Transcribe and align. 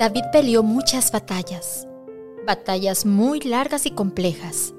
David 0.00 0.24
peleó 0.32 0.62
muchas 0.62 1.12
batallas, 1.12 1.86
batallas 2.46 3.04
muy 3.04 3.38
largas 3.40 3.84
y 3.84 3.90
complejas. 3.90 4.72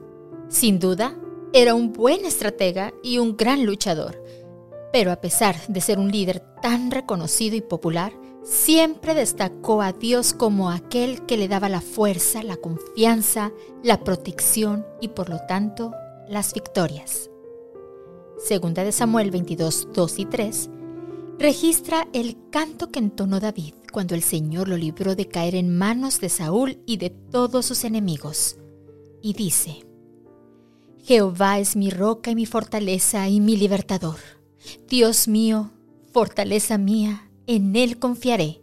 Sin 0.50 0.79
duda, 0.79 1.16
era 1.54 1.75
un 1.75 1.94
buen 1.94 2.25
estratega 2.25 2.91
y 3.04 3.20
un 3.20 3.38
gran 3.38 3.64
luchador, 3.64 4.20
pero 4.92 5.11
a 5.11 5.18
pesar 5.18 5.55
de 5.68 5.79
ser 5.79 6.00
un 6.00 6.11
líder 6.11 6.39
tan 6.64 6.89
reconocido 6.89 7.55
y 7.55 7.61
popular, 7.61 8.14
siempre 8.42 9.14
destacó 9.14 9.84
a 9.84 9.93
Dios 9.93 10.34
como 10.34 10.71
aquel 10.71 11.24
que 11.28 11.38
le 11.38 11.47
daba 11.47 11.69
la 11.69 11.82
fuerza, 11.82 12.42
la 12.42 12.57
confianza, 12.57 13.51
la 13.83 14.04
protección 14.04 14.88
y 15.01 15.10
por 15.10 15.29
lo 15.29 15.38
tanto 15.46 15.93
las 16.29 16.56
victorias. 16.56 17.29
Segunda 18.39 18.83
de 18.83 18.92
Samuel 18.92 19.29
22, 19.29 19.89
2 19.93 20.18
y 20.18 20.25
3 20.25 20.69
registra 21.41 22.07
el 22.13 22.37
canto 22.51 22.91
que 22.91 23.00
entonó 23.00 23.39
David 23.39 23.73
cuando 23.91 24.13
el 24.13 24.21
Señor 24.21 24.68
lo 24.68 24.77
libró 24.77 25.15
de 25.15 25.27
caer 25.27 25.55
en 25.55 25.75
manos 25.75 26.21
de 26.21 26.29
Saúl 26.29 26.77
y 26.86 26.97
de 26.97 27.09
todos 27.09 27.65
sus 27.65 27.83
enemigos. 27.83 28.57
Y 29.23 29.33
dice, 29.33 29.83
Jehová 31.04 31.57
es 31.57 31.75
mi 31.75 31.89
roca 31.89 32.30
y 32.30 32.36
mi 32.36 32.45
fortaleza 32.45 33.27
y 33.27 33.39
mi 33.39 33.58
libertador. 33.58 34.17
Dios 34.88 35.27
mío, 35.27 35.72
fortaleza 36.14 36.77
mía, 36.77 37.27
en 37.47 37.75
Él 37.75 37.97
confiaré. 37.97 38.61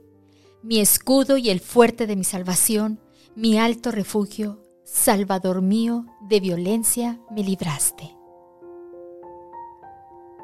Mi 0.62 0.78
escudo 0.78 1.36
y 1.36 1.50
el 1.50 1.58
fuerte 1.58 2.06
de 2.06 2.14
mi 2.14 2.24
salvación, 2.24 3.00
mi 3.34 3.58
alto 3.58 3.90
refugio, 3.90 4.62
Salvador 4.84 5.62
mío, 5.62 6.06
de 6.28 6.38
violencia 6.38 7.20
me 7.30 7.42
libraste. 7.42 8.16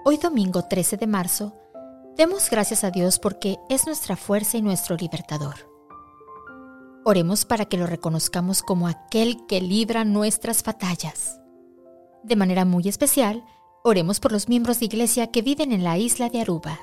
Hoy 0.04 0.16
domingo 0.16 0.64
13 0.68 0.96
de 0.96 1.06
marzo, 1.06 1.54
demos 2.16 2.50
gracias 2.50 2.84
a 2.84 2.90
Dios 2.90 3.18
porque 3.18 3.58
es 3.68 3.86
nuestra 3.86 4.16
fuerza 4.16 4.56
y 4.56 4.62
nuestro 4.62 4.96
libertador. 4.96 5.54
Oremos 7.04 7.44
para 7.44 7.66
que 7.66 7.76
lo 7.76 7.86
reconozcamos 7.86 8.62
como 8.62 8.88
aquel 8.88 9.46
que 9.46 9.60
libra 9.60 10.04
nuestras 10.04 10.62
batallas. 10.62 11.40
De 12.22 12.36
manera 12.36 12.64
muy 12.64 12.88
especial, 12.88 13.44
oremos 13.82 14.20
por 14.20 14.32
los 14.32 14.48
miembros 14.48 14.80
de 14.80 14.86
iglesia 14.86 15.26
que 15.26 15.42
viven 15.42 15.72
en 15.72 15.84
la 15.84 15.98
isla 15.98 16.30
de 16.30 16.40
Aruba. 16.40 16.78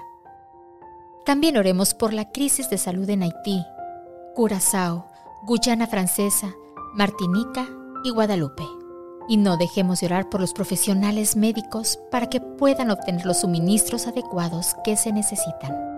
También 1.26 1.58
oremos 1.58 1.94
por 1.94 2.14
la 2.14 2.32
crisis 2.32 2.70
de 2.70 2.78
salud 2.78 3.10
en 3.10 3.24
Haití, 3.24 3.64
Curazao, 4.36 5.08
Guyana 5.44 5.88
Francesa, 5.88 6.54
Martinica 6.94 7.68
y 8.04 8.12
Guadalupe. 8.12 8.81
Y 9.32 9.38
no 9.38 9.56
dejemos 9.56 10.02
de 10.02 10.08
orar 10.08 10.30
por 10.30 10.42
los 10.42 10.52
profesionales 10.52 11.38
médicos 11.38 11.98
para 12.12 12.28
que 12.28 12.42
puedan 12.42 12.92
obtener 12.92 13.26
los 13.26 13.40
suministros 13.40 14.06
adecuados 14.06 14.76
que 14.84 14.98
se 14.98 15.14
necesitan. 15.14 15.91